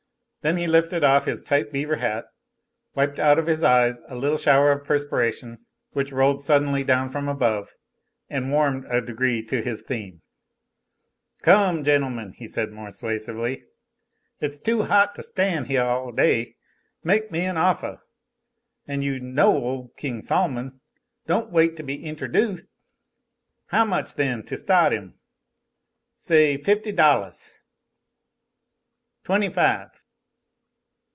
Then 0.43 0.57
he 0.57 0.65
lifted 0.65 1.03
off 1.03 1.25
his 1.25 1.43
tight 1.43 1.71
beaver 1.71 1.97
hat, 1.97 2.25
wiped 2.95 3.19
out 3.19 3.37
of 3.37 3.45
his 3.45 3.63
eyes 3.63 4.01
a 4.09 4.15
little 4.15 4.39
shower 4.39 4.71
of 4.71 4.83
perspiration 4.87 5.59
which 5.91 6.11
rolled 6.11 6.41
suddenly 6.41 6.83
down 6.83 7.09
from 7.09 7.29
above, 7.29 7.69
and 8.27 8.51
warmed 8.51 8.85
a 8.89 9.01
degree 9.01 9.43
to 9.45 9.61
his 9.61 9.83
theme. 9.83 10.23
"Come, 11.43 11.83
gentlemen," 11.83 12.33
he 12.33 12.47
said 12.47 12.71
more 12.71 12.89
suasively, 12.89 13.65
"it's 14.39 14.57
too 14.59 14.81
hot 14.81 15.13
to 15.13 15.21
stan' 15.21 15.65
heah 15.65 15.85
all 15.85 16.11
day. 16.11 16.55
Make 17.03 17.29
me 17.29 17.41
an 17.45 17.55
offah! 17.57 17.99
You 18.87 19.13
all 19.13 19.19
know 19.19 19.55
ole 19.55 19.87
King 19.89 20.21
Sol'mon; 20.21 20.81
don't 21.27 21.51
wait 21.51 21.75
to 21.77 21.83
be 21.83 22.03
interduced. 22.03 22.67
How 23.67 23.85
much, 23.85 24.15
then, 24.15 24.41
to 24.45 24.57
staht 24.57 24.91
'im? 24.91 25.19
Say 26.17 26.57
fifty 26.57 26.91
dollahs! 26.91 27.59
Twenty 29.23 29.49
five! 29.49 29.89